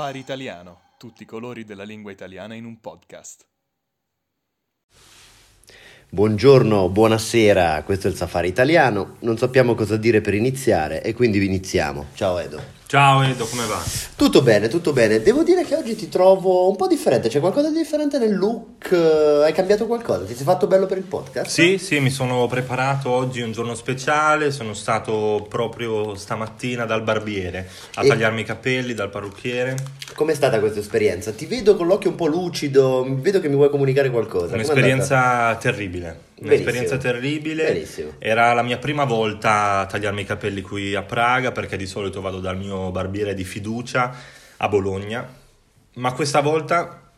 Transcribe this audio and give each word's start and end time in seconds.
Safari 0.00 0.18
Italiano, 0.18 0.80
tutti 0.96 1.24
i 1.24 1.26
colori 1.26 1.66
della 1.66 1.82
lingua 1.82 2.10
italiana 2.10 2.54
in 2.54 2.64
un 2.64 2.80
podcast. 2.80 3.46
Buongiorno, 6.08 6.88
buonasera, 6.88 7.82
questo 7.82 8.06
è 8.06 8.10
il 8.10 8.16
Safari 8.16 8.48
Italiano. 8.48 9.16
Non 9.20 9.36
sappiamo 9.36 9.74
cosa 9.74 9.98
dire 9.98 10.22
per 10.22 10.32
iniziare 10.32 11.02
e 11.02 11.12
quindi 11.12 11.44
iniziamo. 11.44 12.06
Ciao 12.14 12.38
Edo. 12.38 12.79
Ciao 12.90 13.22
Edo, 13.22 13.46
come 13.46 13.66
va? 13.66 13.80
Tutto 14.16 14.42
bene, 14.42 14.66
tutto 14.66 14.92
bene. 14.92 15.22
Devo 15.22 15.44
dire 15.44 15.62
che 15.64 15.76
oggi 15.76 15.94
ti 15.94 16.08
trovo 16.08 16.68
un 16.68 16.74
po' 16.74 16.88
differente, 16.88 17.28
c'è 17.28 17.38
qualcosa 17.38 17.68
di 17.70 17.76
differente 17.76 18.18
nel 18.18 18.36
look, 18.36 18.90
eh, 18.90 19.44
hai 19.44 19.52
cambiato 19.52 19.86
qualcosa? 19.86 20.24
Ti 20.24 20.34
sei 20.34 20.42
fatto 20.44 20.66
bello 20.66 20.86
per 20.86 20.98
il 20.98 21.04
podcast? 21.04 21.48
Sì, 21.48 21.78
sì, 21.78 22.00
mi 22.00 22.10
sono 22.10 22.48
preparato 22.48 23.10
oggi 23.10 23.42
un 23.42 23.52
giorno 23.52 23.76
speciale, 23.76 24.50
sono 24.50 24.74
stato 24.74 25.46
proprio 25.48 26.16
stamattina 26.16 26.84
dal 26.84 27.04
barbiere 27.04 27.68
a 27.94 28.02
E- 28.02 28.08
tagliarmi 28.08 28.40
i 28.40 28.44
capelli, 28.44 28.92
dal 28.92 29.08
parrucchiere. 29.08 29.76
Com'è 30.16 30.34
stata 30.34 30.58
questa 30.58 30.80
esperienza? 30.80 31.30
Ti 31.30 31.46
vedo 31.46 31.76
con 31.76 31.86
l'occhio 31.86 32.10
un 32.10 32.16
po' 32.16 32.26
lucido, 32.26 33.06
vedo 33.20 33.38
che 33.38 33.48
mi 33.48 33.54
vuoi 33.54 33.70
comunicare 33.70 34.10
qualcosa. 34.10 34.54
Un'esperienza 34.54 35.54
terribile. 35.60 36.29
Un'esperienza 36.40 36.96
terribile. 36.96 37.72
Benissimo. 37.72 38.12
Era 38.18 38.52
la 38.52 38.62
mia 38.62 38.78
prima 38.78 39.04
volta 39.04 39.80
a 39.80 39.86
tagliarmi 39.86 40.22
i 40.22 40.24
capelli 40.24 40.62
qui 40.62 40.94
a 40.94 41.02
Praga 41.02 41.52
perché 41.52 41.76
di 41.76 41.86
solito 41.86 42.20
vado 42.20 42.40
dal 42.40 42.56
mio 42.56 42.90
barbiere 42.90 43.34
di 43.34 43.44
fiducia 43.44 44.14
a 44.56 44.68
Bologna. 44.68 45.26
Ma 45.94 46.12
questa 46.12 46.40
volta 46.40 47.10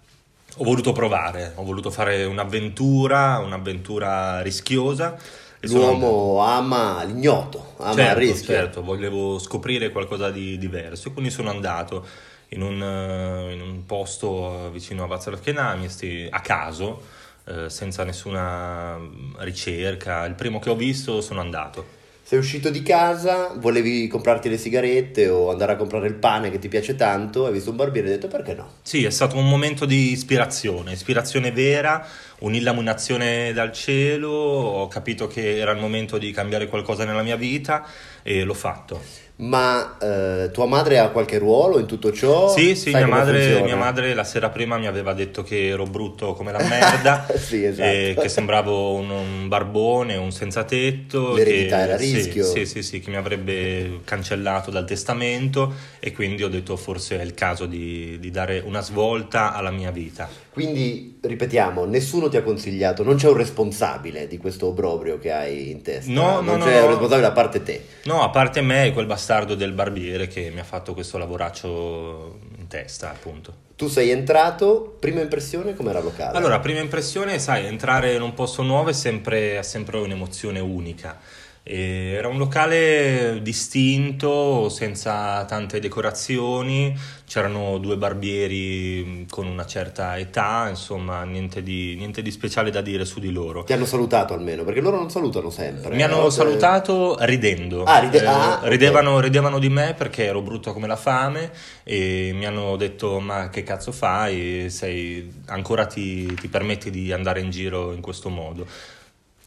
ho 0.57 0.65
voluto 0.65 0.93
provare, 0.93 1.53
ho 1.55 1.63
voluto 1.65 1.91
fare 1.91 2.25
un'avventura, 2.25 3.39
un'avventura 3.39 4.41
rischiosa. 4.43 5.17
e 5.61 5.67
sono 5.67 5.87
L'uomo 5.87 6.41
ama 6.43 7.03
l'ignoto, 7.05 7.75
ama 7.79 7.91
il 7.91 7.97
certo, 7.97 8.19
rischio. 8.19 8.55
certo, 8.55 8.83
volevo 8.83 9.39
scoprire 9.39 9.91
qualcosa 9.91 10.31
di 10.31 10.59
diverso 10.59 11.09
e 11.09 11.13
quindi 11.13 11.31
sono 11.31 11.51
andato 11.51 12.05
in 12.49 12.63
un, 12.63 12.83
eh, 12.83 13.53
in 13.53 13.61
un 13.61 13.85
posto 13.87 14.67
eh, 14.67 14.71
vicino 14.71 15.05
a 15.05 15.39
Kenamiesti 15.39 16.27
a 16.31 16.41
caso, 16.41 17.01
eh, 17.45 17.69
senza 17.69 18.05
nessuna 18.05 18.97
mm, 18.99 19.35
ricerca. 19.39 20.25
Il 20.25 20.35
primo 20.35 20.59
che 20.59 20.71
ho 20.71 20.77
visto 20.77 21.21
sono 21.21 21.41
andato. 21.41 22.01
Sei 22.25 22.39
uscito 22.39 22.71
di 22.71 22.83
casa, 22.83 23.53
volevi 23.57 24.07
comprarti 24.07 24.49
le 24.49 24.57
sigarette 24.57 25.29
o 25.29 25.51
andare 25.51 25.73
a 25.73 25.77
comprare 25.77 26.07
il 26.07 26.15
pane 26.15 26.51
che 26.51 26.59
ti 26.59 26.69
piace 26.69 26.95
tanto, 26.95 27.45
hai 27.45 27.53
visto 27.53 27.71
un 27.71 27.77
barbiere 27.77 28.09
e 28.09 28.13
hai 28.13 28.19
detto 28.19 28.35
perché 28.35 28.55
no? 28.55 28.71
Sì, 28.81 29.05
è 29.05 29.11
stato 29.11 29.37
un 29.37 29.47
momento 29.47 29.85
di 29.85 30.13
ispirazione, 30.13 30.93
ispirazione 30.93 31.51
vera, 31.51 32.07
un'illuminazione 32.39 33.53
dal 33.53 33.73
cielo, 33.73 34.31
ho 34.31 34.89
capito 34.89 35.27
che 35.27 35.59
era 35.59 35.73
il 35.73 35.81
momento 35.81 36.17
di 36.17 36.31
cambiare 36.31 36.69
qualcosa 36.69 37.05
nella 37.05 37.23
mia 37.23 37.37
vita 37.37 37.85
e 38.23 38.45
l'ho 38.45 38.55
fatto. 38.55 39.03
Ma 39.43 39.97
eh, 39.99 40.51
tua 40.53 40.67
madre 40.67 41.01
ha 41.01 41.09
qualche 41.09 41.37
ruolo 41.39 41.81
in 41.81 41.87
tutto 41.87 42.13
ciò? 42.13 42.49
Sì, 42.49 42.77
sì, 42.77 42.91
mia 42.95 43.09
madre, 43.09 43.61
mia 43.63 43.75
madre 43.75 44.15
la 44.15 44.23
sera 44.23 44.51
prima 44.51 44.79
mi 44.79 44.87
aveva 44.87 45.15
detto 45.15 45.43
che 45.43 45.67
ero 45.67 45.83
brutto 45.83 46.33
come 46.35 46.53
la 46.53 46.63
merda, 46.69 47.27
Sì, 47.35 47.65
esatto. 47.65 47.89
e 47.89 48.17
che 48.21 48.29
sembravo 48.29 48.95
un, 48.95 49.11
un 49.11 49.49
barbone, 49.49 50.15
un 50.15 50.31
senza 50.31 50.63
tetto. 50.63 51.35
L'eredità 51.35 51.79
che- 51.79 51.83
era 51.83 51.95
a 51.95 51.99
sì, 51.99 52.15
rischio. 52.15 52.45
Sì, 52.45 52.67
sì, 52.67 52.83
sì, 52.85 53.01
che 53.01 53.11
mi 53.11 53.17
avrebbe 53.17 54.01
cancellato 54.05 54.71
dal 54.71 54.85
testamento 54.85 55.75
e 55.99 56.13
quindi 56.13 56.45
ho 56.45 56.49
detto 56.49 56.77
forse 56.77 57.19
è 57.19 57.23
il 57.25 57.35
caso 57.35 57.67
di, 57.67 58.19
di 58.21 58.31
dare 58.31 58.63
una 58.65 58.81
svolta 58.81 59.55
alla 59.55 59.73
mia 59.73 59.91
vita. 59.91 60.29
Quindi, 60.53 61.19
ripetiamo, 61.23 61.87
nessuno 61.87 62.29
ti 62.29 62.37
ha 62.37 62.43
consigliato, 62.43 63.03
non 63.03 63.17
c'è 63.17 63.27
un 63.27 63.39
responsabile 63.39 64.27
di 64.27 64.37
questo 64.37 64.67
obbrobrio 64.67 65.19
che 65.19 65.33
hai 65.33 65.71
in 65.71 65.81
testa. 65.81 66.13
No, 66.13 66.43
non 66.43 66.59
no, 66.59 66.65
c'è 66.67 66.79
no, 66.79 66.85
un 66.85 66.91
responsabile 66.91 67.27
a 67.27 67.33
parte 67.33 67.63
te. 67.63 67.87
No, 68.05 68.23
a 68.23 68.29
parte 68.29 68.61
me 68.61 68.87
e 68.87 68.93
quel 68.93 69.07
bastardo 69.07 69.55
del 69.55 69.73
barbiere 69.73 70.27
che 70.27 70.51
mi 70.53 70.61
ha 70.61 70.65
fatto 70.65 70.93
questo 70.93 71.17
lavoraccio 71.17 72.39
in 72.59 72.67
testa, 72.67 73.09
appunto. 73.09 73.71
Tu 73.77 73.89
sei 73.89 74.11
entrato, 74.11 74.95
prima 75.01 75.23
impressione 75.23 75.75
com'era 75.75 76.01
locale? 76.01 76.37
Allora, 76.37 76.61
prima 76.61 76.81
impressione, 76.81 77.39
sai, 77.39 77.65
entrare 77.65 78.13
in 78.13 78.21
un 78.21 78.35
posto 78.35 78.63
nuovo 78.63 78.91
è 78.91 78.93
sempre, 78.93 79.59
è 79.59 79.63
sempre 79.63 79.97
un'emozione 79.97 80.61
unica. 80.61 81.19
Era 81.65 82.27
un 82.27 82.39
locale 82.39 83.39
distinto, 83.41 84.69
senza 84.69 85.45
tante 85.45 85.79
decorazioni, 85.79 86.93
c'erano 87.25 87.79
due 87.79 87.97
barbieri 87.97 89.27
con 89.31 89.47
una 89.47 89.65
certa 89.65 90.19
età, 90.19 90.67
insomma, 90.69 91.23
niente 91.23 91.63
di, 91.63 91.95
niente 91.97 92.21
di 92.21 92.33
speciale 92.33 92.71
da 92.71 92.81
dire 92.81 93.05
su 93.05 93.21
di 93.21 93.31
loro. 93.31 93.63
Ti 93.63 93.73
hanno 93.73 93.85
salutato 93.85 94.35
almeno, 94.35 94.65
perché 94.65 94.81
loro 94.81 94.97
non 94.97 95.09
salutano 95.09 95.51
sempre. 95.51 95.95
Mi 95.95 96.03
hanno 96.03 96.27
eh, 96.27 96.31
salutato 96.33 97.17
ridendo. 97.21 97.85
Ah, 97.85 98.01
ride- 98.01 98.23
Eh, 98.23 98.27
ah, 98.27 98.61
ridevano, 98.65 99.21
ridevano 99.21 99.61
di 99.61 99.69
me 99.69 99.95
perché 99.97 100.25
ero 100.25 100.43
brutto 100.43 100.73
come 100.73 100.89
la 100.89 100.97
fame 100.97 101.53
e 101.85 102.33
mi 102.35 102.45
hanno 102.45 102.75
detto 102.75 103.21
ma 103.21 103.51
che 103.51 103.63
cazzo 103.63 103.93
fai? 103.93 104.69
Sei, 104.69 105.33
ancora 105.47 105.87
ti, 105.87 106.35
ti 106.35 106.49
permetti 106.49 106.91
di 106.91 107.13
andare 107.13 107.39
in 107.41 107.51
giro 107.51 107.93
in 107.93 108.01
questo 108.01 108.29
modo? 108.31 108.67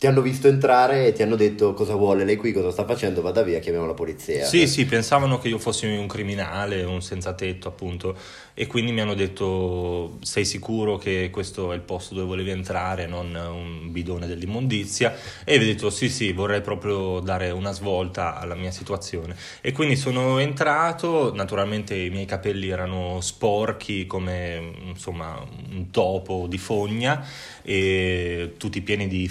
Ti 0.05 0.11
hanno 0.11 0.21
visto 0.21 0.47
entrare 0.47 1.07
e 1.07 1.13
ti 1.13 1.23
hanno 1.23 1.35
detto 1.35 1.73
cosa 1.73 1.95
vuole 1.95 2.25
lei 2.25 2.35
qui, 2.35 2.51
cosa 2.51 2.69
sta 2.69 2.85
facendo, 2.85 3.23
vada 3.23 3.41
via, 3.41 3.57
chiamiamo 3.57 3.88
la 3.88 3.95
polizia. 3.95 4.45
Sì, 4.45 4.67
sì, 4.67 4.85
pensavano 4.85 5.39
che 5.39 5.47
io 5.47 5.57
fossi 5.57 5.88
un 5.88 6.05
criminale, 6.05 6.83
un 6.83 7.01
senza 7.01 7.33
tetto 7.33 7.69
appunto. 7.69 8.15
E 8.57 8.67
quindi 8.67 8.94
mi 8.94 9.01
hanno 9.01 9.15
detto 9.15 10.17
sei 10.21 10.45
sicuro 10.45 10.97
che 10.97 11.29
questo 11.29 11.73
è 11.73 11.75
il 11.75 11.81
posto 11.81 12.13
dove 12.13 12.27
volevi 12.27 12.51
entrare, 12.51 13.05
non 13.05 13.35
un 13.35 13.91
bidone 13.91 14.27
dell'immondizia? 14.27 15.13
E 15.44 15.57
vi 15.57 15.65
ho 15.65 15.67
detto 15.73 15.89
sì 15.89 16.07
sì, 16.07 16.31
vorrei 16.31 16.61
proprio 16.61 17.19
dare 17.19 17.49
una 17.49 17.71
svolta 17.71 18.39
alla 18.39 18.55
mia 18.55 18.71
situazione. 18.71 19.35
E 19.59 19.73
quindi 19.73 19.97
sono 19.97 20.38
entrato, 20.38 21.33
naturalmente 21.33 21.95
i 21.95 22.11
miei 22.11 22.25
capelli 22.25 22.69
erano 22.69 23.19
sporchi 23.21 24.05
come 24.05 24.71
insomma 24.85 25.44
un 25.71 25.89
topo 25.89 26.45
di 26.47 26.57
fogna 26.57 27.25
e 27.61 28.53
tutti 28.57 28.79
pieni 28.81 29.07
di 29.07 29.27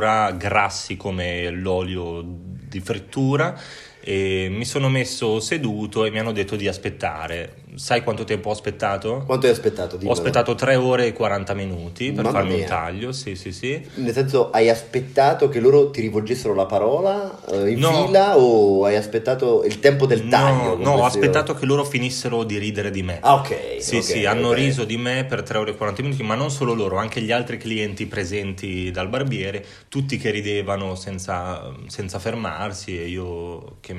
forfora, 0.00 0.32
grassi 0.32 0.96
come 0.96 1.50
l'olio 1.50 2.24
di 2.24 2.80
frittura 2.80 3.58
e 4.00 4.48
mi 4.50 4.64
sono 4.64 4.88
messo 4.88 5.40
seduto 5.40 6.04
e 6.04 6.10
mi 6.10 6.18
hanno 6.18 6.32
detto 6.32 6.56
di 6.56 6.66
aspettare. 6.66 7.56
Sai 7.74 8.02
quanto 8.02 8.24
tempo 8.24 8.48
ho 8.48 8.52
aspettato? 8.52 9.22
Quanto 9.26 9.46
hai 9.46 9.52
aspettato? 9.52 9.94
Ho 9.94 9.98
Dimmelo. 9.98 10.18
aspettato 10.18 10.54
3 10.54 10.74
ore 10.76 11.06
e 11.06 11.12
40 11.12 11.54
minuti 11.54 12.12
per 12.12 12.24
Mamma 12.24 12.38
farmi 12.38 12.54
mia. 12.54 12.62
un 12.62 12.68
taglio, 12.68 13.12
sì 13.12 13.36
sì 13.36 13.52
sì. 13.52 13.80
Nel 13.94 14.12
senso, 14.12 14.50
hai 14.50 14.68
aspettato 14.68 15.48
che 15.48 15.60
loro 15.60 15.90
ti 15.90 16.00
rivolgessero 16.00 16.54
la 16.54 16.66
parola 16.66 17.38
eh, 17.50 17.70
in 17.70 17.78
No. 17.78 18.06
fila 18.06 18.36
o 18.38 18.84
hai 18.84 18.96
aspettato 18.96 19.64
il 19.64 19.78
tempo 19.80 20.06
del 20.06 20.26
taglio? 20.28 20.76
No, 20.76 20.82
no, 20.82 20.90
ho 21.02 21.04
aspettato 21.04 21.54
che 21.54 21.64
loro 21.66 21.84
finissero 21.84 22.44
di 22.44 22.58
ridere 22.58 22.90
di 22.90 23.02
me. 23.02 23.18
Ah, 23.20 23.34
ok. 23.34 23.76
Sì, 23.78 23.96
ok, 23.96 24.02
sì, 24.02 24.24
hanno 24.26 24.48
ok. 24.48 24.54
riso 24.56 24.84
di 24.84 24.96
me 24.96 25.24
per 25.24 25.42
3 25.42 25.58
ore 25.58 25.70
e 25.70 25.76
40 25.76 26.02
minuti, 26.02 26.22
ma 26.22 26.34
non 26.34 26.50
solo 26.50 26.74
loro, 26.74 26.96
anche 26.96 27.20
gli 27.20 27.30
altri 27.32 27.56
clienti 27.56 28.06
presenti 28.06 28.90
dal 28.90 29.08
barbiere, 29.08 29.64
tutti 29.88 30.16
che 30.16 30.30
ridevano 30.30 30.94
senza, 30.96 31.72
senza 31.86 32.18
fermarsi 32.18 32.98
e 33.00 33.06
io 33.06 33.76
che 33.80 33.94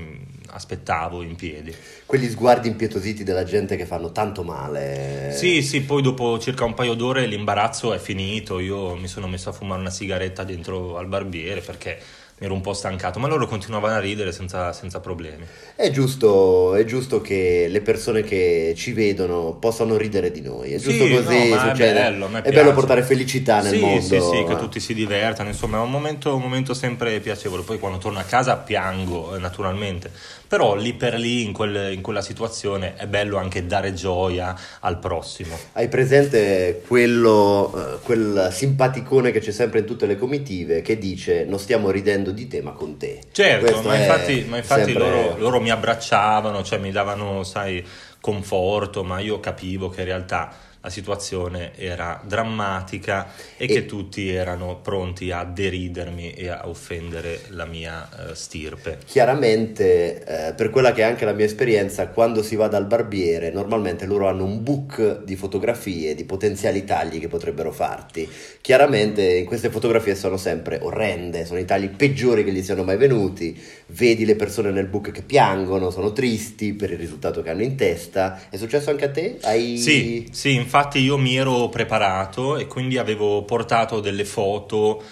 aspettavo 0.51 1.21
in 1.21 1.35
piedi. 1.35 1.73
Quegli 2.05 2.29
sguardi 2.29 2.67
impietositi 2.67 3.23
della 3.23 3.43
gente 3.43 3.75
che 3.75 3.85
fanno 3.85 4.11
tanto 4.11 4.43
male. 4.43 5.31
Sì, 5.33 5.61
sì, 5.61 5.81
poi 5.81 6.01
dopo 6.01 6.37
circa 6.39 6.65
un 6.65 6.73
paio 6.73 6.93
d'ore 6.93 7.25
l'imbarazzo 7.25 7.93
è 7.93 7.97
finito, 7.97 8.59
io 8.59 8.95
mi 8.95 9.07
sono 9.07 9.27
messo 9.27 9.49
a 9.49 9.53
fumare 9.53 9.81
una 9.81 9.89
sigaretta 9.89 10.43
dentro 10.43 10.97
al 10.97 11.07
barbiere 11.07 11.61
perché 11.61 11.99
ero 12.43 12.55
un 12.55 12.61
po' 12.61 12.73
stancato, 12.73 13.19
ma 13.19 13.27
loro 13.27 13.45
continuavano 13.45 13.93
a 13.93 13.99
ridere 13.99 14.31
senza, 14.31 14.73
senza 14.73 14.99
problemi. 14.99 15.45
È 15.75 15.91
giusto, 15.91 16.73
è 16.73 16.83
giusto 16.85 17.21
che 17.21 17.67
le 17.69 17.81
persone 17.81 18.23
che 18.23 18.73
ci 18.75 18.93
vedono 18.93 19.53
possano 19.59 19.95
ridere 19.95 20.31
di 20.31 20.41
noi. 20.41 20.71
È 20.71 20.79
Sì, 20.79 20.97
giusto 20.97 21.21
così 21.21 21.49
no, 21.49 21.61
è 21.61 21.75
bello, 21.75 22.29
è 22.41 22.51
bello 22.51 22.73
portare 22.73 23.03
felicità 23.03 23.61
nel 23.61 23.73
sì, 23.73 23.79
mondo. 23.79 24.01
Sì, 24.01 24.19
sì, 24.19 24.43
che 24.43 24.53
eh. 24.53 24.57
tutti 24.57 24.79
si 24.79 24.95
divertano, 24.95 25.49
insomma 25.49 25.77
è 25.77 25.81
un 25.81 25.91
momento, 25.91 26.33
un 26.33 26.41
momento 26.41 26.73
sempre 26.73 27.19
piacevole. 27.19 27.61
Poi 27.61 27.77
quando 27.77 27.99
torno 27.99 28.17
a 28.17 28.23
casa 28.23 28.57
piango, 28.57 29.35
eh, 29.35 29.39
naturalmente, 29.39 30.09
però 30.47 30.73
lì 30.73 30.93
per 30.93 31.19
lì, 31.19 31.43
in, 31.45 31.53
quel- 31.53 31.93
in 31.93 32.01
quella 32.01 32.21
situazione, 32.21 32.95
è 32.95 33.05
bello 33.05 33.37
anche 33.37 33.67
dare 33.67 33.93
gioia 33.93 34.57
al 34.79 34.97
prossimo. 34.97 35.55
Hai 35.73 35.87
presente 35.89 36.81
quello, 36.87 37.71
eh, 37.75 37.99
quel 38.01 38.49
simpaticone 38.51 39.29
che 39.29 39.39
c'è 39.39 39.51
sempre 39.51 39.79
in 39.79 39.85
tutte 39.85 40.07
le 40.07 40.17
comitive 40.17 40.81
che 40.81 40.97
dice 40.97 41.45
non 41.45 41.59
stiamo 41.59 41.91
ridendo 41.91 42.30
di 42.31 42.47
te 42.47 42.61
ma 42.61 42.71
con 42.71 42.97
te. 42.97 43.21
Certo, 43.31 43.81
ma 43.81 43.95
infatti, 43.95 44.45
ma 44.47 44.57
infatti 44.57 44.83
sempre- 44.83 45.03
loro, 45.03 45.37
loro 45.37 45.59
mi 45.61 45.69
abbracciavano, 45.69 46.63
cioè 46.63 46.79
mi 46.79 46.91
davano, 46.91 47.43
sai, 47.43 47.85
conforto, 48.19 49.03
ma 49.03 49.19
io 49.19 49.39
capivo 49.39 49.89
che 49.89 50.01
in 50.01 50.07
realtà 50.07 50.53
la 50.81 50.89
situazione 50.89 51.71
era 51.75 52.21
drammatica 52.25 53.31
e, 53.55 53.65
e, 53.65 53.67
che 53.67 53.85
tutti 53.85 54.29
erano 54.29 54.79
pronti 54.81 55.31
a 55.31 55.43
deridermi 55.43 56.33
e 56.33 56.49
a 56.49 56.67
offendere 56.67 57.41
la 57.49 57.65
mia 57.65 58.09
uh, 58.11 58.33
stirpe. 58.33 58.97
Chiaramente, 59.05 60.23
eh, 60.23 60.53
per 60.53 60.71
quella 60.71 60.91
che 60.91 61.01
è 61.01 61.03
anche 61.05 61.25
la 61.25 61.33
mia 61.33 61.45
esperienza, 61.45 62.07
quando 62.07 62.41
si 62.41 62.55
va 62.55 62.67
dal 62.67 62.87
barbiere, 62.87 63.51
normalmente 63.51 64.05
loro 64.05 64.27
hanno 64.27 64.43
un 64.43 64.63
book 64.63 65.23
di 65.23 65.35
fotografie, 65.35 66.15
di 66.15 66.23
potenziali 66.23 66.83
tagli 66.83 67.19
che 67.19 67.27
potrebbero 67.27 67.71
farti. 67.71 68.27
Chiaramente 68.59 69.21
in 69.21 69.45
queste 69.45 69.69
fotografie 69.69 70.15
sono 70.15 70.37
sempre 70.37 70.79
orrende, 70.81 71.45
sono 71.45 71.59
i 71.59 71.65
tagli 71.65 71.89
peggiori 71.89 72.43
che 72.43 72.51
gli 72.51 72.63
siano 72.63 72.83
mai 72.83 72.97
venuti, 72.97 73.59
vedi 73.87 74.25
le 74.25 74.35
persone 74.35 74.71
nel 74.71 74.87
book 74.87 75.11
che 75.11 75.21
piangono, 75.21 75.91
sono 75.91 76.11
tristi 76.11 76.73
per 76.73 76.89
il 76.91 76.97
risultato 76.97 77.43
che 77.43 77.51
hanno 77.51 77.61
in 77.61 77.75
testa. 77.75 78.41
È 78.49 78.57
successo 78.57 78.89
anche 78.89 79.05
a 79.05 79.11
te? 79.11 79.37
Hai... 79.41 79.77
Sì, 79.77 80.27
sì, 80.31 80.55
infatti 80.55 80.69
io 80.99 81.17
mi 81.17 81.35
ero 81.35 81.67
preparato 81.69 82.57
e 82.57 82.65
quindi 82.65 82.97
avevo 82.97 83.43
portato 83.43 83.99
delle 83.99 84.23
foto 84.25 85.03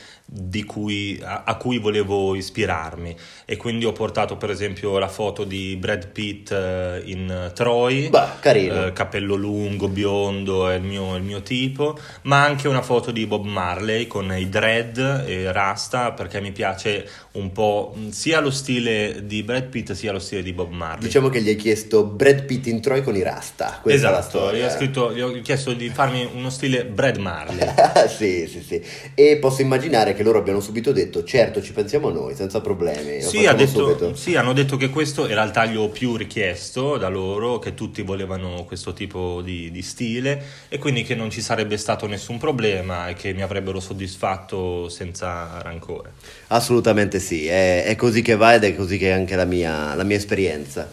cui, 0.66 1.20
a, 1.24 1.44
a, 1.46 1.56
cui 1.56 1.80
volevo 1.80 2.36
ispirarmi 2.36 3.16
e 3.46 3.58
quindi 3.58 3.86
ho 3.86 3.92
portato 3.92 4.38
per 4.38 4.52
esempio 4.52 4.98
la 5.00 5.08
foto 5.08 5.44
di 5.44 5.76
Brad 5.76 6.10
Pitt 6.10 6.52
uh, 6.52 7.08
in 7.08 7.52
Troy, 7.54 8.10
bah, 8.10 8.38
carino. 8.40 8.86
Uh, 8.86 8.94
capello 8.94 9.36
lungo, 9.36 9.88
biondo, 9.88 10.70
è 10.70 10.76
il, 10.76 10.84
mio, 10.84 11.16
il 11.16 11.24
mio, 11.24 11.42
tipo, 11.42 11.98
ma 12.24 12.44
anche 12.44 12.68
una 12.68 12.82
foto 12.84 13.12
di 13.12 13.26
Bob 13.26 13.46
Marley 13.46 14.06
con 14.06 14.32
i 14.32 14.48
dread 14.50 15.24
e 15.26 15.52
rasta 15.52 16.12
perché 16.12 16.40
mi 16.42 16.52
piace 16.52 17.10
un 17.32 17.52
po' 17.52 17.96
sia 18.10 18.40
lo 18.40 18.52
stile 18.52 19.26
di 19.26 19.42
Brad 19.44 19.68
Pitt 19.68 19.92
sia 19.94 20.12
lo 20.12 20.20
stile 20.20 20.44
di 20.44 20.54
Bob 20.54 20.72
Marley. 20.72 21.06
Diciamo 21.06 21.30
che 21.30 21.42
gli 21.42 21.50
hai 21.50 21.56
chiesto 21.56 22.04
Brad 22.04 22.44
Pitt 22.44 22.68
in 22.68 22.82
Troy 22.82 23.02
con 23.02 23.16
i 23.16 23.24
rasta, 23.24 23.80
questa 23.82 24.20
esatto, 24.20 24.54
gli 24.54 24.62
ho, 24.62 24.70
scritto, 24.70 25.14
gli 25.14 25.22
ho 25.22 25.32
chiesto 25.42 25.74
di 25.74 25.90
farmi 25.90 26.30
uno 26.34 26.50
stile 26.50 26.86
Brad 26.86 27.18
Marley. 27.18 27.68
sì, 28.16 28.48
sì, 28.48 28.62
sì, 28.62 28.82
e 29.16 29.38
posso 29.38 29.62
immaginare 29.62 30.14
che 30.14 30.19
che 30.20 30.26
loro 30.26 30.40
abbiano 30.40 30.60
subito 30.60 30.92
detto 30.92 31.24
certo 31.24 31.62
ci 31.62 31.72
pensiamo 31.72 32.10
noi 32.10 32.36
senza 32.36 32.60
problemi. 32.60 33.22
Sì, 33.22 33.46
ha 33.46 33.54
detto, 33.54 34.14
sì, 34.16 34.36
hanno 34.36 34.52
detto 34.52 34.76
che 34.76 34.90
questo 34.90 35.26
era 35.28 35.42
il 35.44 35.52
taglio 35.52 35.88
più 35.88 36.18
richiesto 36.18 36.98
da 36.98 37.08
loro, 37.08 37.58
che 37.58 37.74
tutti 37.74 38.02
volevano 38.02 38.66
questo 38.66 38.92
tipo 38.92 39.42
di, 39.42 39.72
di 39.72 39.82
stile 39.82 40.44
e 40.68 40.78
quindi 40.78 41.04
che 41.04 41.16
non 41.16 41.30
ci 41.30 41.40
sarebbe 41.40 41.78
stato 41.78 42.06
nessun 42.06 42.38
problema 42.38 43.08
e 43.08 43.14
che 43.14 43.32
mi 43.32 43.42
avrebbero 43.42 43.80
soddisfatto 43.80 44.90
senza 44.90 45.62
rancore. 45.62 46.12
Assolutamente 46.48 47.22
sì, 47.22 47.48
è, 47.48 47.86
è 47.86 47.96
così 47.96 48.22
che 48.22 48.36
va 48.36 48.56
ed 48.56 48.66
è 48.66 48.76
così 48.76 48.98
che 48.98 49.12
è 49.12 49.14
anche 49.14 49.38
la 49.38 49.46
mia, 49.46 49.96
la 49.96 50.04
mia 50.04 50.18
esperienza. 50.18 50.92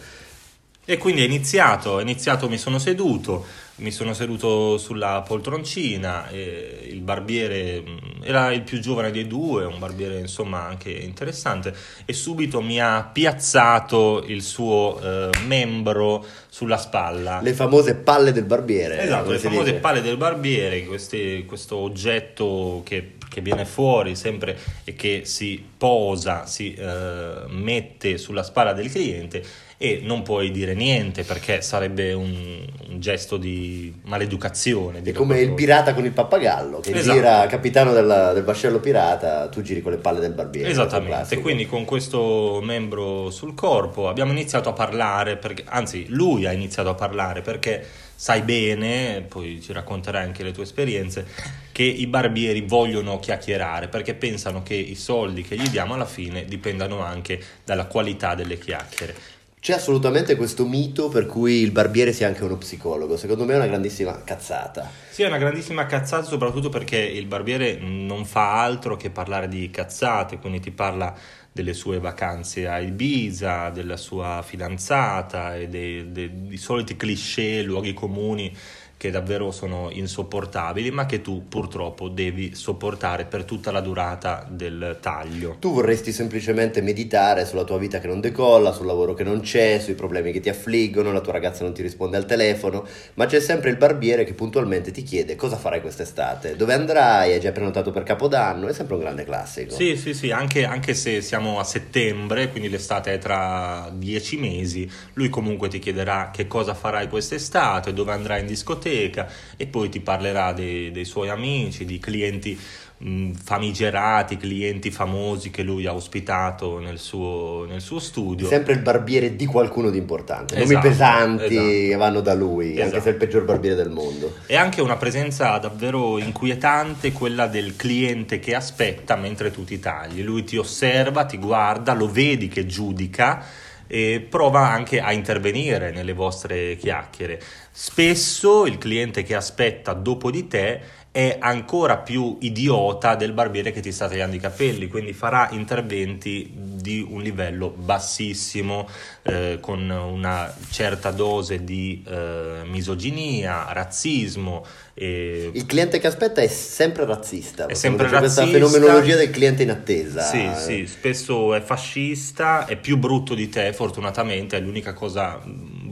E 0.85 0.95
quindi 0.95 1.19
è 1.19 1.25
iniziato, 1.25 1.99
è 1.99 2.01
iniziato, 2.01 2.47
mi 2.47 2.57
sono 2.57 2.79
seduto, 2.79 3.45
mi 3.77 3.91
sono 3.91 4.13
seduto 4.13 4.77
sulla 4.77 5.23
poltroncina, 5.25 6.29
il 6.31 6.99
barbiere 7.01 7.81
mm, 7.81 8.23
era 8.23 8.51
il 8.51 8.63
più 8.63 8.79
giovane 8.79 9.11
dei 9.11 9.27
due, 9.27 9.65
un 9.65 9.77
barbiere 9.77 10.19
insomma 10.19 10.63
anche 10.63 10.89
interessante, 10.89 11.75
e 12.05 12.13
subito 12.13 12.61
mi 12.61 12.79
ha 12.81 13.07
piazzato 13.11 14.23
il 14.25 14.41
suo 14.41 14.99
eh, 14.99 15.29
membro 15.45 16.25
sulla 16.49 16.77
spalla. 16.77 17.39
Le 17.41 17.53
famose 17.53 17.95
palle 17.95 18.31
del 18.31 18.45
barbiere. 18.45 18.99
Esatto, 19.01 19.31
le 19.31 19.37
famose 19.37 19.63
dice. 19.65 19.75
palle 19.75 20.01
del 20.01 20.17
barbiere, 20.17 20.83
questi, 20.85 21.45
questo 21.45 21.77
oggetto 21.77 22.81
che, 22.83 23.13
che, 23.29 23.41
viene 23.41 23.65
fuori 23.65 24.15
sempre 24.15 24.57
e 24.83 24.95
che 24.95 25.21
si 25.25 25.63
posa, 25.77 26.47
si 26.47 26.73
eh, 26.73 27.43
mette 27.49 28.17
sulla 28.17 28.41
spalla 28.41 28.73
del 28.73 28.89
cliente 28.89 29.43
e 29.77 29.99
non 30.01 30.23
puoi 30.23 30.49
dire 30.49 30.73
niente 30.73 31.23
perché 31.23 31.61
sarebbe 31.61 32.11
un, 32.13 32.65
un 32.97 32.99
gesto 32.99 33.37
di 33.37 33.93
maleducazione. 34.03 35.01
È 35.01 35.11
come 35.13 35.39
il 35.39 35.53
pirata 35.53 35.93
con 35.93 36.03
il 36.03 36.11
pappagallo 36.11 36.79
che 36.79 36.91
esatto. 36.91 37.13
gira 37.13 37.45
capitano 37.45 37.93
del, 37.93 38.31
del, 38.33 38.43
vascello 38.43 38.79
pirata, 38.79 39.47
tu 39.47 39.61
giri 39.61 39.81
con 39.81 39.91
le 39.91 39.99
palle 39.99 40.19
del 40.19 40.33
barbiere. 40.33 40.69
Esattamente, 40.69 41.39
quindi 41.39 41.67
con 41.67 41.85
questo 41.85 42.59
membro 42.61 43.29
sul 43.29 43.53
corpo 43.53 44.09
abbiamo 44.09 44.31
iniziato 44.31 44.69
a 44.69 44.73
parlare, 44.73 45.37
perché, 45.37 45.63
anzi 45.67 46.07
lui 46.09 46.45
ha 46.45 46.51
iniziato 46.51 46.89
a 46.89 46.95
parlare 46.95 47.41
perché 47.41 47.85
sai 48.15 48.41
bene, 48.41 49.23
poi 49.27 49.61
ci 49.61 49.71
racconterai 49.73 50.23
anche 50.23 50.41
le 50.41 50.51
tue 50.51 50.63
esperienze, 50.63 51.25
che 51.71 51.83
i 51.83 52.07
barbieri 52.07 52.61
vogliono 52.61 53.19
chiacchierare 53.19 53.89
perché 53.89 54.15
pensano 54.15 54.63
che 54.63 54.73
i 54.73 54.95
soldi 54.95 55.43
che 55.43 55.55
gli 55.55 55.69
diamo 55.69 55.93
alla 55.93 56.05
fine 56.05 56.45
dipendano 56.45 57.03
anche 57.03 57.39
dalla 57.63 57.85
qualità 57.85 58.33
delle 58.33 58.57
chiacchiere. 58.57 59.36
C'è 59.59 59.73
assolutamente 59.73 60.35
questo 60.35 60.65
mito 60.65 61.09
per 61.09 61.25
cui 61.25 61.61
il 61.61 61.71
barbiere 61.71 62.13
sia 62.13 62.27
anche 62.27 62.43
uno 62.43 62.57
psicologo. 62.57 63.17
Secondo 63.17 63.43
me 63.43 63.53
è 63.53 63.55
una 63.57 63.67
grandissima 63.67 64.23
cazzata. 64.23 64.89
Sì, 65.09 65.23
è 65.23 65.27
una 65.27 65.39
grandissima 65.39 65.85
cazzata, 65.87 66.23
soprattutto 66.23 66.69
perché 66.69 66.97
il 66.97 67.25
barbiere 67.25 67.77
non 67.79 68.23
fa 68.25 68.61
altro 68.61 68.95
che 68.95 69.09
parlare 69.09 69.47
di 69.47 69.69
cazzate, 69.69 70.37
quindi 70.37 70.59
ti 70.59 70.71
parla 70.71 71.13
delle 71.51 71.73
sue 71.73 71.99
vacanze 71.99 72.67
a 72.67 72.79
Ibiza, 72.79 73.69
della 73.71 73.97
sua 73.97 74.43
fidanzata 74.45 75.55
e 75.55 75.67
dei, 75.67 76.11
dei, 76.11 76.47
dei 76.47 76.57
soliti 76.57 76.95
cliché, 76.95 77.63
luoghi 77.63 77.93
comuni 77.93 78.55
che 78.97 79.11
davvero 79.11 79.51
sono 79.51 79.89
insopportabili, 79.91 80.89
ma 80.89 81.05
che 81.05 81.21
tu 81.21 81.47
purtroppo 81.47 82.09
devi 82.09 82.55
sopportare 82.55 83.25
per 83.25 83.45
tutta 83.45 83.71
la 83.71 83.79
durata 83.79 84.45
del 84.49 84.97
taglio. 84.99 85.57
Tu 85.59 85.71
vorresti 85.71 86.11
semplicemente 86.11 86.81
meditare 86.81 87.45
sulla 87.45 87.63
tua 87.63 87.77
vita 87.77 87.99
che 87.99 88.07
non 88.07 88.19
decolla, 88.19 88.73
sul 88.73 88.87
lavoro 88.87 89.13
che 89.13 89.23
non 89.23 89.41
c'è, 89.41 89.79
sui 89.79 89.93
problemi 89.93 90.31
che 90.31 90.39
ti 90.39 90.49
affliggono, 90.49 91.11
la 91.11 91.21
tua 91.21 91.33
ragazza 91.33 91.63
non 91.63 91.73
ti 91.73 91.83
risponde 91.83 92.17
al 92.17 92.25
telefono, 92.25 92.85
ma 93.13 93.27
c'è 93.27 93.39
sempre 93.39 93.69
il 93.69 93.77
barbiere 93.77 94.23
che 94.23 94.33
puntualmente 94.33 94.89
ti 94.89 95.03
chiede 95.03 95.35
cosa 95.35 95.57
farai 95.57 95.79
quest'estate, 95.79 96.55
dove 96.55 96.73
andrai, 96.73 97.33
hai 97.33 97.39
già 97.39 97.51
prenotato 97.51 97.91
per 97.91 98.01
Capodanno, 98.01 98.67
è 98.67 98.73
sempre 98.73 98.95
un 98.95 99.01
grande 99.01 99.25
classico. 99.25 99.75
Sì, 99.75 99.95
sì, 99.95 100.15
sì, 100.15 100.31
anche, 100.31 100.65
anche 100.65 100.95
se 100.95 101.21
siamo 101.21 101.59
a 101.59 101.63
settembre, 101.63 102.49
quindi 102.49 102.69
l'estate 102.69 103.13
è 103.13 103.17
tra 103.19 103.91
dieci 103.93 104.37
mesi, 104.37 104.89
lui 105.13 105.29
comunque 105.29 105.67
ti 105.67 105.77
chiederà 105.77 106.31
che 106.33 106.47
cosa 106.47 106.73
farai 106.73 107.07
quest'estate, 107.07 107.93
dove 107.93 108.11
andrai 108.11 108.41
in 108.41 108.47
discoteca, 108.47 108.85
discoteca 108.87 109.27
e 109.57 109.67
poi 109.67 109.89
ti 109.89 109.99
parlerà 109.99 110.53
dei, 110.53 110.91
dei 110.91 111.05
suoi 111.05 111.29
amici, 111.29 111.85
di 111.85 111.99
clienti 111.99 112.57
mh, 112.97 113.31
famigerati, 113.31 114.37
clienti 114.37 114.91
famosi 114.91 115.49
che 115.49 115.63
lui 115.63 115.85
ha 115.85 115.93
ospitato 115.93 116.79
nel 116.79 116.97
suo, 116.97 117.65
nel 117.67 117.81
suo, 117.81 117.99
studio. 117.99 118.47
Sempre 118.47 118.73
il 118.73 118.79
barbiere 118.79 119.35
di 119.35 119.45
qualcuno 119.45 119.89
di 119.89 119.97
importante, 119.97 120.55
esatto, 120.55 120.71
nomi 120.71 120.87
pesanti 120.87 121.45
esatto. 121.45 121.67
che 121.67 121.95
vanno 121.97 122.21
da 122.21 122.33
lui, 122.33 122.71
esatto. 122.71 122.85
anche 122.85 123.01
se 123.01 123.09
è 123.09 123.11
il 123.11 123.17
peggior 123.17 123.43
barbiere 123.43 123.75
del 123.75 123.89
mondo. 123.89 124.35
E 124.45 124.55
anche 124.55 124.81
una 124.81 124.97
presenza 124.97 125.57
davvero 125.57 126.17
inquietante, 126.17 127.11
quella 127.11 127.47
del 127.47 127.75
cliente 127.75 128.39
che 128.39 128.55
aspetta 128.55 129.15
mentre 129.15 129.51
tu 129.51 129.63
ti 129.63 129.79
tagli. 129.79 130.21
Lui 130.21 130.43
ti 130.43 130.57
osserva, 130.57 131.25
ti 131.25 131.37
guarda, 131.37 131.93
lo 131.93 132.09
vedi 132.09 132.47
che 132.47 132.65
giudica 132.65 133.65
e 133.87 134.25
prova 134.29 134.69
anche 134.69 134.99
a 134.99 135.11
intervenire 135.11 135.91
nelle 135.91 136.13
vostre 136.13 136.75
chiacchiere. 136.75 137.41
Spesso 137.71 138.65
il 138.65 138.77
cliente 138.77 139.23
che 139.23 139.35
aspetta 139.35 139.93
dopo 139.93 140.29
di 140.29 140.47
te 140.47 140.81
è 141.17 141.37
ancora 141.39 141.97
più 141.97 142.37
idiota 142.41 143.15
del 143.15 143.31
barbiere 143.31 143.71
che 143.71 143.79
ti 143.79 143.91
sta 143.91 144.07
tagliando 144.07 144.35
i 144.35 144.39
capelli, 144.39 144.87
quindi 144.87 145.13
farà 145.13 145.49
interventi 145.49 146.51
di 146.53 147.03
un 147.09 147.23
livello 147.23 147.71
bassissimo, 147.71 148.87
eh, 149.23 149.57
con 149.59 149.89
una 149.89 150.53
certa 150.69 151.09
dose 151.09 151.63
di 151.63 152.03
eh, 152.07 152.59
misoginia, 152.65 153.65
razzismo. 153.71 154.63
E... 154.93 155.49
Il 155.55 155.65
cliente 155.65 155.97
che 155.97 156.05
aspetta 156.05 156.41
è 156.41 156.47
sempre 156.47 157.03
razzista. 157.05 157.65
È 157.65 157.73
sempre 157.73 158.07
razzista. 158.07 158.43
Questa 158.43 158.59
fenomenologia 158.59 159.15
del 159.15 159.31
cliente 159.31 159.63
in 159.63 159.71
attesa. 159.71 160.21
Sì, 160.21 160.51
sì, 160.55 160.85
spesso 160.85 161.55
è 161.55 161.61
fascista, 161.61 162.67
è 162.67 162.75
più 162.75 162.95
brutto 162.97 163.33
di 163.33 163.49
te, 163.49 163.73
fortunatamente, 163.73 164.55
è 164.55 164.59
l'unica 164.59 164.93
cosa 164.93 165.41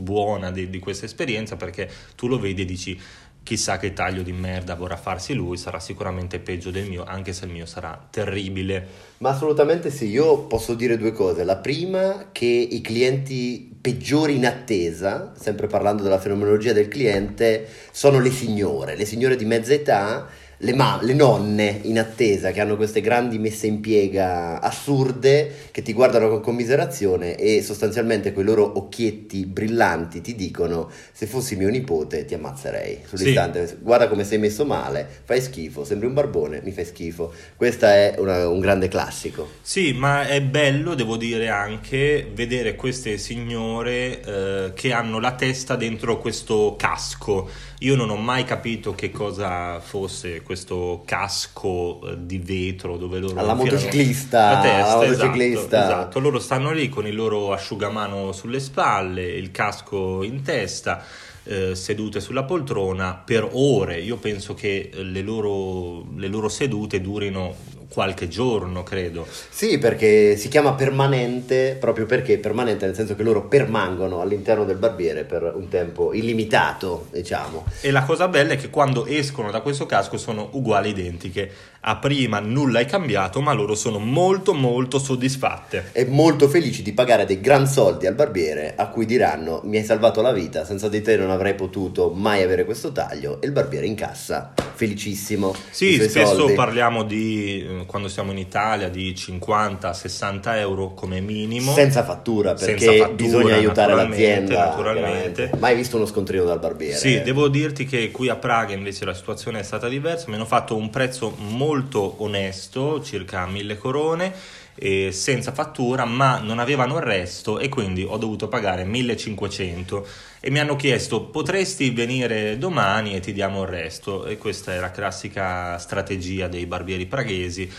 buona 0.06 0.52
di, 0.52 0.70
di 0.70 0.78
questa 0.78 1.06
esperienza 1.06 1.56
perché 1.56 1.90
tu 2.16 2.28
lo 2.28 2.38
vedi 2.38 2.62
e 2.62 2.66
dici 2.66 2.98
chissà 3.46 3.78
che 3.78 3.94
taglio 3.94 4.24
di 4.24 4.32
merda 4.32 4.74
vorrà 4.74 4.98
farsi 4.98 5.36
lui, 5.36 5.56
sarà 5.56 5.80
sicuramente 5.80 6.40
peggio 6.40 6.72
del 6.72 6.90
mio, 6.90 7.04
anche 7.04 7.32
se 7.32 7.46
il 7.46 7.52
mio 7.52 7.68
sarà 7.68 8.08
terribile. 8.10 8.88
Ma 9.20 9.30
assolutamente 9.30 9.92
sì, 9.92 10.08
io 10.08 10.48
posso 10.48 10.74
dire 10.74 10.98
due 10.98 11.12
cose. 11.12 11.44
La 11.44 11.58
prima, 11.58 12.30
che 12.32 12.48
i 12.48 12.82
clienti 12.82 13.72
peggiori 13.80 14.36
in 14.36 14.48
attesa, 14.48 15.32
sempre 15.40 15.68
parlando 15.68 16.02
della 16.02 16.18
fenomenologia 16.20 16.74
del 16.74 16.88
cliente, 16.88 17.68
sono 17.92 18.20
le 18.20 18.32
signore, 18.32 18.96
le 18.96 19.06
signore 19.06 19.36
di 19.36 19.46
mezza 19.46 19.74
età 19.74 20.28
le, 20.60 20.74
ma- 20.74 21.00
le 21.02 21.14
nonne 21.14 21.80
in 21.84 22.00
attesa 22.00 22.52
che 22.52 22.62
hanno 22.62 22.76
queste 22.76 23.02
grandi 23.02 23.38
messe 23.40 23.68
in 23.68 23.80
piega 23.82 24.62
assurde 24.62 25.52
che 25.72 25.82
ti 25.82 25.94
guardano 25.94 26.30
con 26.30 26.42
commiserazione 26.42 27.36
e 27.36 27.62
sostanzialmente 27.62 28.32
quei 28.34 28.46
loro 28.46 28.78
occhietti 28.78 29.46
brillanti 29.46 30.22
ti 30.22 30.36
dicono 30.36 30.90
se 31.12 31.26
fossi 31.26 31.56
mio 31.56 31.70
nipote 31.70 32.26
ti 32.26 32.34
ammazzerei 32.34 33.00
sull'istante 33.06 33.78
guarda 33.82 34.08
come 34.08 34.24
sei 34.24 34.38
messo 34.38 34.66
male 34.66 35.08
fai 35.24 35.42
schifo 35.42 35.84
sembri 35.84 36.08
un 36.08 36.14
barbone 36.14 36.62
mi 36.64 36.72
fai 36.72 36.86
schifo 36.86 37.34
questo 37.56 37.86
è 37.86 38.16
una- 38.18 38.48
un 38.48 38.60
grande 38.60 38.88
classico. 38.88 39.50
Sì, 39.62 39.94
ma 39.94 40.28
è 40.28 40.42
bello, 40.42 40.94
devo 40.94 41.18
dire 41.18 41.50
anche, 41.50 42.30
vedere 42.34 42.76
queste 42.76 43.18
signore 43.18 44.22
eh, 44.22 44.72
che 44.74 44.92
hanno 44.94 45.20
la 45.20 45.34
testa 45.34 45.76
dentro 45.76 46.20
questo 46.20 46.76
casco. 46.78 47.50
Io 47.80 47.96
non 47.96 48.10
ho 48.10 48.16
mai 48.16 48.44
capito 48.44 48.94
che 48.96 49.12
cosa 49.12 49.80
fosse 49.80 50.42
questo 50.46 51.02
casco 51.06 52.00
eh, 52.08 52.16
di 52.26 52.38
vetro 52.38 52.96
dove 52.98 53.20
loro 53.20 53.40
Alla 53.40 53.54
motociclista, 53.56 54.52
la 54.54 54.62
testa, 54.62 54.94
alla 54.94 55.06
esatto, 55.06 55.26
motociclista. 55.26 55.84
esatto. 55.84 56.20
Loro 56.20 56.40
stanno 56.40 56.72
lì 56.72 56.88
con 56.88 57.06
il 57.08 57.16
loro 57.16 57.52
asciugamano 57.52 58.32
sulle 58.32 58.60
spalle, 58.60 59.24
il 59.26 59.52
casco 59.52 60.24
in 60.24 60.42
testa. 60.44 61.04
eh, 61.48 61.76
sedute 61.76 62.22
sulla 62.22 62.44
poltrona 62.44 63.22
per 63.24 63.48
ore. 63.52 64.00
Io 64.02 64.18
penso 64.18 64.56
che 64.56 64.90
le 64.94 65.22
loro, 65.22 66.04
le 66.16 66.28
loro 66.28 66.50
sedute 66.50 67.02
durino 67.02 67.56
qualche 67.90 68.28
giorno, 68.28 68.84
credo. 68.84 69.26
Sì, 69.50 69.78
perché 69.78 70.36
si 70.38 70.48
chiama 70.48 70.74
permanente 70.74 71.78
proprio 71.80 72.06
perché 72.06 72.38
permanente 72.38 72.86
nel 72.86 72.96
senso 72.96 73.16
che 73.16 73.24
loro 73.24 73.48
permangono 73.48 74.22
all'interno 74.22 74.66
del 74.66 74.78
barbiere 74.78 75.24
per 75.24 75.54
un 75.56 75.68
tempo 75.68 76.14
illimitato, 76.14 77.08
diciamo. 77.12 77.66
E 77.82 77.92
la 77.92 78.04
cosa 78.04 78.28
bella 78.28 78.54
è 78.54 78.58
che 78.58 78.70
quando 78.70 79.06
escono 79.06 79.52
da 79.52 79.62
questo 79.62 79.86
casco 79.86 80.18
sono 80.18 80.50
uguali, 80.54 80.90
identiche. 80.90 81.52
A 81.88 81.98
prima 81.98 82.40
nulla 82.40 82.80
è 82.80 82.86
cambiato, 82.88 83.42
ma 83.42 83.54
loro 83.54 83.76
sono 83.76 84.00
molto 84.00 84.56
molto 84.56 84.98
soddisfatte. 84.98 85.90
E 85.92 86.06
molto 86.06 86.50
felici 86.50 86.82
di 86.82 86.94
pagare 86.94 87.26
dei 87.26 87.40
gran 87.40 87.68
soldi 87.68 88.08
al 88.08 88.16
barbiere 88.16 88.74
a 88.76 88.88
cui 88.88 89.06
diranno 89.06 89.62
mi 89.66 89.78
hai 89.78 89.84
salvato 89.84 90.20
la 90.24 90.32
vita, 90.32 90.66
senza 90.66 90.90
di 90.90 91.04
te 91.04 91.16
non 91.16 91.30
avrei 91.30 91.54
potuto 91.54 92.10
mai 92.10 92.42
avere 92.42 92.66
questo 92.66 92.92
taglio 92.92 93.40
e 93.40 93.46
il 93.46 93.52
barbiere 93.52 93.86
incassa, 93.86 94.52
felicissimo. 94.74 95.54
Sì, 95.70 96.02
spesso 96.02 96.34
soldi. 96.34 96.54
parliamo 96.54 97.04
di, 97.04 97.64
eh, 97.64 97.86
quando 97.86 98.08
siamo 98.08 98.32
in 98.32 98.40
Italia, 98.40 98.90
di 98.90 99.14
50-60 99.14 100.58
euro 100.58 100.96
come 100.96 101.20
minimo. 101.20 101.72
Senza 101.72 102.04
fattura 102.04 102.56
perché 102.56 102.80
Senza 102.80 102.92
fattura, 102.94 103.14
bisogna 103.14 103.54
aiutare 103.54 103.94
naturalmente, 103.94 104.54
l'azienda. 104.54 104.66
naturalmente. 104.70 105.52
Mai 105.60 105.76
visto 105.76 105.98
uno 105.98 106.08
scontrino 106.08 106.46
dal 106.46 106.58
barbiere? 106.58 106.98
Sì, 106.98 107.22
devo 107.22 107.48
dirti 107.48 107.86
che 107.86 108.10
qui 108.10 108.28
a 108.28 108.38
Praga 108.38 108.74
invece 108.74 109.06
la 109.06 109.14
situazione 109.14 109.60
è 109.60 109.64
stata 109.64 109.88
diversa, 109.88 110.26
mi 110.30 110.34
hanno 110.34 110.46
fatto 110.46 110.76
un 110.76 110.90
prezzo 110.90 111.36
molto 111.38 111.74
onesto, 112.18 113.02
circa 113.04 113.46
1000 113.46 113.78
corone, 113.78 114.34
e 114.76 115.12
senza 115.12 115.54
fattura, 115.54 116.06
ma 116.06 116.40
non 116.40 116.60
avevano 116.60 116.98
il 116.98 117.04
resto 117.04 117.60
e 117.60 117.70
quindi 117.70 118.04
ho 118.04 118.18
dovuto 118.18 118.48
pagare 118.48 118.84
1500 118.84 120.08
e 120.42 120.50
mi 120.52 120.60
hanno 120.60 120.76
chiesto 120.76 121.24
potresti 121.24 121.90
venire 121.92 122.58
domani 122.58 123.16
e 123.16 123.22
ti 123.22 123.32
diamo 123.32 123.64
il 123.64 123.70
resto 123.70 124.26
e 124.26 124.38
questa 124.38 124.74
è 124.74 124.80
la 124.80 124.92
classica 124.92 125.78
strategia 125.78 126.48
dei 126.48 126.66
barbieri 126.66 127.06
praghesi. 127.06 127.72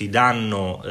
Ti 0.00 0.08
danno 0.08 0.82
eh, 0.82 0.90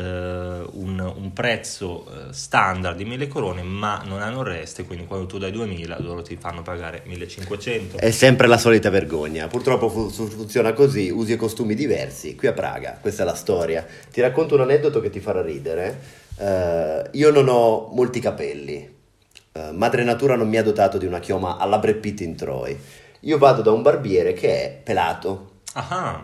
un, 0.74 1.00
un 1.00 1.34
prezzo 1.34 2.06
eh, 2.06 2.32
standard 2.32 2.96
di 2.96 3.06
1000 3.06 3.28
corone, 3.28 3.64
ma 3.64 4.04
non 4.06 4.22
hanno 4.22 4.42
il 4.42 4.46
resto, 4.46 4.82
e 4.82 4.84
quindi 4.84 5.08
quando 5.08 5.26
tu 5.26 5.40
dai 5.40 5.50
2000 5.50 6.00
loro 6.00 6.22
ti 6.22 6.38
fanno 6.40 6.62
pagare 6.62 7.02
1500. 7.06 7.98
È 7.98 8.12
sempre 8.12 8.46
la 8.46 8.60
solita 8.60 8.92
vergogna. 8.92 9.48
Purtroppo 9.48 9.90
fu- 9.90 10.12
fu- 10.12 10.28
funziona 10.28 10.74
così, 10.74 11.10
usi 11.10 11.32
e 11.32 11.38
costumi 11.38 11.74
diversi. 11.74 12.36
Qui 12.36 12.50
a 12.50 12.54
Praga, 12.54 13.00
questa 13.02 13.24
è 13.24 13.26
la 13.26 13.34
storia. 13.34 13.84
Ti 14.12 14.22
racconto 14.22 14.54
un 14.54 14.62
aneddoto 14.62 15.00
che 15.00 15.10
ti 15.10 15.20
farà 15.20 15.42
ridere. 15.42 16.00
Eh, 16.38 17.10
io 17.14 17.32
non 17.32 17.48
ho 17.50 17.90
molti 17.92 18.20
capelli. 18.20 18.96
Eh, 19.54 19.72
madre 19.72 20.04
natura 20.04 20.36
non 20.36 20.48
mi 20.48 20.58
ha 20.58 20.64
dotato 20.64 21.00
di 21.00 21.08
una 21.08 21.20
chioma 21.20 21.58
alla 21.58 21.80
Brad 21.80 21.96
Pitt 21.96 22.20
in 22.20 22.36
Troy. 22.36 22.78
Io 23.22 23.40
vado 23.40 23.64
da 23.64 23.72
un 23.72 23.82
barbiere 23.82 24.34
che 24.34 24.50
è 24.50 24.82
pelato. 24.84 25.62
Ah, 25.74 26.24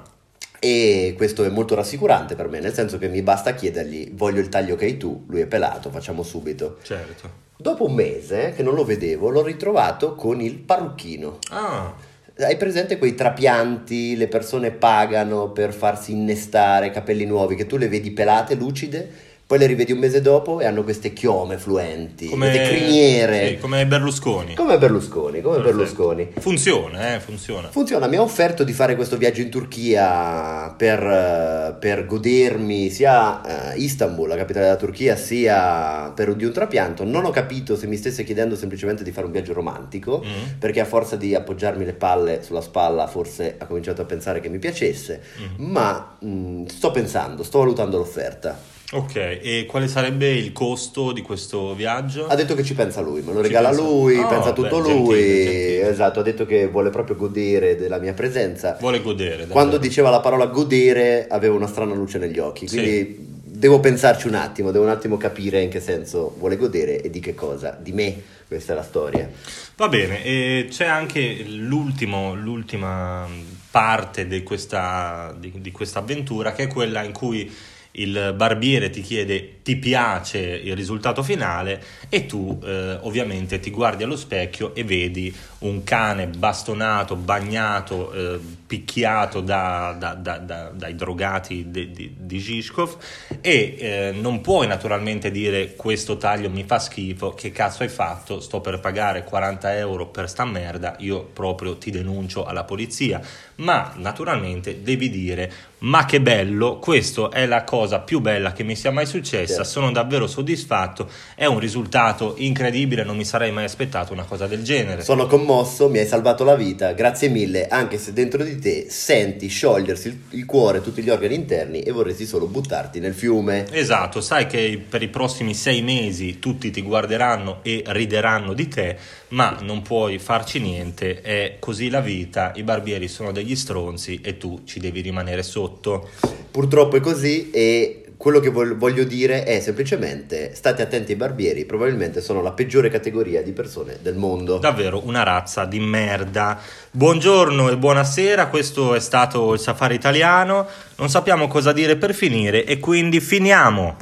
E 0.66 1.14
questo 1.16 1.44
è 1.44 1.50
molto 1.50 1.76
rassicurante 1.76 2.34
per 2.34 2.48
me, 2.48 2.60
nel 2.60 2.74
senso 2.74 2.98
che 2.98 3.08
mi 3.08 3.22
basta 3.22 3.54
chiedergli 3.54 4.12
voglio 4.14 4.40
il 4.40 4.50
taglio 4.50 4.76
che 4.76 4.86
hai 4.86 4.98
tu, 4.98 5.26
lui 5.28 5.42
è 5.42 5.46
pelato, 5.46 5.92
facciamo 5.92 6.24
subito. 6.24 6.78
certo. 6.82 7.44
Dopo 7.58 7.86
un 7.86 7.94
mese 7.94 8.52
che 8.56 8.64
non 8.64 8.74
lo 8.74 8.84
vedevo, 8.84 9.30
l'ho 9.30 9.44
ritrovato 9.44 10.16
con 10.16 10.42
il 10.42 10.56
parrucchino. 10.56 11.38
Ah, 11.52 11.94
Hai 12.38 12.58
presente 12.58 12.98
quei 12.98 13.16
trapianti, 13.16 14.18
le 14.18 14.28
persone 14.28 14.72
pagano 14.72 15.52
per 15.52 15.72
farsi 15.72 16.12
innestare 16.12 16.92
capelli 16.92 17.26
nuovi, 17.26 17.56
che 17.56 17.66
tu 17.66 17.78
le 17.78 17.88
vedi 17.88 18.12
pelate, 18.12 18.56
lucide, 18.56 19.10
poi 19.48 19.60
le 19.60 19.68
rivedi 19.68 19.92
un 19.92 20.00
mese 20.00 20.22
dopo 20.22 20.60
e 20.60 20.66
hanno 20.66 20.84
queste 20.84 21.14
chiome 21.14 21.58
fluenti, 21.58 22.30
queste 22.30 22.64
criniere. 22.64 23.48
sì, 23.50 23.58
come 23.60 23.86
Berlusconi. 23.86 24.56
Come 24.56 24.78
Berlusconi, 24.80 25.42
come 25.42 25.58
Perfetto. 25.58 25.76
Berlusconi. 25.78 26.32
Funziona, 26.40 27.14
eh, 27.16 27.20
funziona. 27.20 27.70
Funziona, 27.70 28.08
mi 28.08 28.16
ha 28.16 28.22
offerto 28.22 28.64
di 28.64 28.74
fare 28.74 28.96
questo 28.96 29.18
viaggio 29.18 29.42
in 29.42 29.50
Turchia 29.50 30.74
per, 30.76 31.00
eh, 31.04 31.76
per 31.80 32.08
godermi 32.08 32.90
sia 32.90 33.74
eh, 33.74 33.78
Istanbul, 33.78 34.30
la 34.30 34.36
capitale 34.36 34.66
della 34.66 34.78
Turchia, 34.78 35.16
sia 35.16 36.12
per 36.16 36.34
di 36.34 36.44
un 36.46 36.52
trapianto. 36.52 37.04
Non 37.04 37.26
ho 37.26 37.30
capito 37.30 37.76
se 37.76 37.86
mi 37.86 37.98
stesse 37.98 38.24
chiedendo 38.24 38.56
semplicemente 38.56 39.04
di 39.04 39.12
fare 39.12 39.28
un 39.28 39.32
viaggio 39.32 39.54
romantico, 39.54 40.24
Mm, 40.26 40.58
perché 40.60 40.80
a 40.80 40.86
forza 40.86 41.16
di 41.18 41.36
appoggiarmi 41.36 41.86
le 41.86 41.94
palle 41.94 42.42
sulla 42.42 42.62
spalla 42.62 43.06
forse 43.06 43.56
ha 43.60 43.66
cominciato 43.66 44.02
a 44.02 44.06
pensare 44.06 44.40
che 44.40 44.50
mi 44.50 44.58
piacesse, 44.58 45.22
mm. 45.40 45.66
ma 45.66 46.16
mh, 46.20 46.66
sto 46.66 46.90
pensando, 46.92 47.44
sto 47.44 47.60
valutando 47.60 47.98
l'offerta. 47.98 48.74
Ok, 48.96 49.16
e 49.16 49.66
quale 49.68 49.88
sarebbe 49.88 50.30
il 50.32 50.52
costo 50.54 51.12
di 51.12 51.22
questo 51.22 51.76
viaggio? 51.76 52.28
Ha 52.28 52.36
detto 52.36 52.56
che 52.56 52.64
ci 52.64 52.74
pensa 52.74 53.02
lui, 53.02 53.22
me 53.22 53.34
lo 53.34 53.42
Ci 53.42 53.48
regala 53.48 53.70
pensa- 53.70 53.84
lui, 53.84 54.18
Ah, 54.18 54.26
pensa 54.28 54.50
beh, 54.52 54.56
tutto 54.56 54.76
gentile, 54.82 54.96
lui, 55.00 55.18
gentile. 55.44 55.90
esatto, 55.90 56.20
ha 56.20 56.24
detto 56.24 56.46
che 56.46 56.68
vuole 56.68 56.90
proprio 56.92 57.16
godere 57.18 57.76
della 57.76 57.98
mia 58.00 58.14
presenza. 58.14 58.78
Vuole 58.80 59.02
godere. 59.02 59.48
Quando 59.48 59.72
davvero. 59.74 59.78
diceva 59.90 60.10
la 60.10 60.22
parola 60.22 60.46
godere 60.46 61.28
avevo 61.30 61.56
una 61.58 61.68
strana 61.68 61.94
luce 61.94 62.18
negli 62.20 62.40
occhi, 62.40 62.68
Sì. 62.68 62.76
quindi 62.78 63.34
devo 63.44 63.80
pensarci 63.80 64.28
un 64.28 64.36
attimo, 64.36 64.72
devo 64.72 64.86
un 64.86 64.92
attimo 64.92 65.18
capire 65.18 65.62
in 65.62 65.70
che 65.70 65.80
senso 65.82 66.34
vuole 66.38 66.56
godere 66.56 67.02
e 67.02 67.10
di 67.10 67.20
che 67.20 67.34
cosa, 67.34 67.78
di 67.82 67.92
me, 67.92 68.22
questa 68.48 68.74
è 68.74 68.76
la 68.76 68.84
storia. 68.84 69.30
Va 69.76 69.88
bene, 69.90 70.24
e 70.24 70.68
c'è 70.70 70.86
anche 70.86 71.44
l'ultimo, 71.48 72.34
l'ultima 72.34 73.28
parte 73.72 74.26
di 74.28 74.42
questa, 74.44 75.36
di, 75.38 75.52
di 75.56 75.72
questa 75.72 76.00
avventura 76.00 76.54
che 76.54 76.64
è 76.64 76.68
quella 76.68 77.04
in 77.04 77.12
cui 77.12 77.52
il 77.96 78.34
barbiere 78.36 78.90
ti 78.90 79.02
chiede 79.02 79.62
ti 79.66 79.78
piace 79.78 80.40
il 80.40 80.76
risultato 80.76 81.24
finale 81.24 81.84
e 82.10 82.28
tu 82.28 82.60
eh, 82.64 83.00
ovviamente 83.02 83.60
ti 83.60 83.72
guardi 83.72 84.04
allo 84.04 84.16
specchio 84.16 84.76
e 84.76 84.84
vedi 84.84 85.36
un 85.60 85.84
cane 85.84 86.28
bastonato, 86.28 87.16
bagnato, 87.16 88.12
eh, 88.14 88.40
picchiato 88.68 89.42
da- 89.42 89.96
da- 89.98 90.14
da- 90.14 90.38
da- 90.38 90.70
dai 90.70 90.94
drogati 90.96 91.72
di, 91.72 91.92
di, 91.92 92.14
di 92.16 92.40
Zhishkov 92.40 92.98
e 93.42 93.76
eh, 93.80 94.12
non 94.20 94.42
puoi 94.42 94.68
naturalmente 94.68 95.32
dire 95.32 95.74
questo 95.76 96.18
taglio 96.18 96.52
mi 96.52 96.64
fa 96.64 96.78
schifo, 96.78 97.34
che 97.34 97.52
cazzo 97.52 97.82
hai 97.82 97.90
fatto, 97.90 98.40
sto 98.42 98.62
per 98.62 98.80
pagare 98.80 99.24
40 99.24 99.76
euro 99.78 100.08
per 100.08 100.30
sta 100.30 100.46
merda, 100.46 100.96
io 101.00 101.24
proprio 101.24 101.76
ti 101.78 101.90
denuncio 101.90 102.46
alla 102.46 102.64
polizia, 102.66 103.20
ma 103.56 103.94
naturalmente 103.98 104.84
devi 104.84 105.10
dire 105.10 105.52
ma 105.86 106.06
che 106.06 106.20
bello, 106.20 106.80
questa 106.80 107.30
è 107.30 107.46
la 107.46 107.64
cosa 107.64 107.85
più 108.06 108.20
bella 108.20 108.54
che 108.54 108.64
mi 108.64 108.76
sia 108.76 108.92
mai 108.92 109.06
successa, 109.06 109.56
Certo. 109.56 109.70
sono 109.70 109.92
davvero 109.92 110.28
soddisfatto, 110.28 111.10
è 111.36 111.46
un 111.46 111.60
risultato 111.60 112.34
incredibile, 112.38 113.04
non 113.04 113.16
mi 113.18 113.26
sarei 113.26 113.52
mai 113.52 113.64
aspettato 113.64 114.14
una 114.14 114.24
cosa 114.24 114.48
del 114.48 114.64
genere. 114.64 115.04
Sono 115.04 115.28
commosso, 115.28 115.90
mi 115.90 116.00
hai 116.00 116.08
salvato 116.08 116.44
la 116.44 116.56
vita, 116.56 116.92
grazie 116.94 117.30
mille, 117.30 117.68
anche 117.68 117.98
se 117.98 118.14
dentro 118.14 118.44
di 118.44 118.60
te 118.60 118.88
senti 118.90 119.48
sciogliersi 119.48 120.08
il, 120.08 120.20
il 120.32 120.46
cuore, 120.46 120.82
tutti 120.82 121.02
gli 121.02 121.10
organi 121.10 121.36
interni 121.36 121.82
e 121.82 121.92
vorresti 121.92 122.26
solo 122.26 122.48
buttarti 122.48 123.00
nel 123.00 123.14
fiume. 123.14 123.66
Esatto, 123.72 124.22
sai 124.22 124.48
che 124.48 124.84
per 124.88 125.02
i 125.02 125.08
prossimi 125.08 125.54
sei 125.54 125.82
mesi 125.82 126.40
tutti 126.40 126.72
ti 126.72 126.82
guarderanno 126.82 127.60
e 127.62 127.84
rideranno 127.88 128.54
di 128.54 128.68
te, 128.68 128.98
ma 129.30 129.58
non 129.62 129.82
puoi 129.82 130.18
farci 130.20 130.60
niente, 130.60 131.22
è 131.22 131.58
così 131.60 131.90
la 131.90 132.02
vita, 132.02 132.52
i 132.56 132.64
barbieri 132.64 133.08
sono 133.08 133.32
degli 133.32 133.56
stronzi 133.56 134.20
e 134.24 134.38
tu 134.38 134.62
ci 134.66 134.80
devi 134.80 135.02
rimanere 135.02 135.44
sotto. 135.44 136.10
Purtroppo 136.52 136.96
è 136.96 137.00
così 137.02 137.50
e 137.52 137.75
quello 138.18 138.40
che 138.40 138.50
voglio 138.50 139.04
dire 139.04 139.44
è 139.44 139.60
semplicemente 139.60 140.52
state 140.56 140.82
attenti 140.82 141.12
ai 141.12 141.18
barbieri, 141.18 141.66
probabilmente 141.66 142.22
sono 142.22 142.42
la 142.42 142.54
peggiore 142.54 142.90
categoria 142.90 143.44
di 143.44 143.52
persone 143.52 143.98
del 144.02 144.16
mondo. 144.16 144.58
Davvero 144.58 145.02
una 145.06 145.24
razza 145.24 145.66
di 145.66 145.80
merda. 145.80 146.60
Buongiorno 146.92 147.70
e 147.70 147.78
buonasera, 147.78 148.48
questo 148.48 148.96
è 148.96 149.00
stato 149.00 149.54
il 149.54 149.60
Safari 149.60 149.96
Italiano, 149.96 150.68
non 150.96 151.10
sappiamo 151.10 151.48
cosa 151.48 151.74
dire 151.74 151.98
per 151.98 152.14
finire 152.14 152.66
e 152.66 152.80
quindi 152.80 153.20
finiamo. 153.20 153.98